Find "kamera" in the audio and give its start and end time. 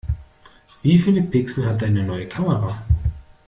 2.27-2.75